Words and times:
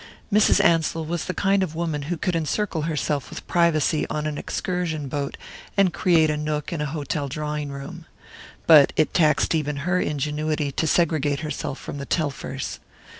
Mrs. 0.33 0.59
Ansell 0.63 1.05
was 1.05 1.25
the 1.25 1.33
kind 1.35 1.61
of 1.61 1.75
woman 1.75 2.01
who 2.09 2.17
could 2.17 2.35
encircle 2.35 2.81
herself 2.89 3.29
with 3.29 3.45
privacy 3.45 4.07
on 4.09 4.25
an 4.25 4.35
excursion 4.35 5.07
boat 5.07 5.37
and 5.77 5.93
create 5.93 6.31
a 6.31 6.37
nook 6.37 6.73
in 6.73 6.81
an 6.81 6.87
hotel 6.87 7.27
drawing 7.27 7.69
room, 7.69 8.07
but 8.65 8.93
it 8.95 9.13
taxed 9.13 9.53
even 9.53 9.75
her 9.85 10.01
ingenuity 10.01 10.71
to 10.71 10.87
segregate 10.87 11.41
herself 11.41 11.77
from 11.77 11.99
the 11.99 12.07
Telfers. 12.07 12.79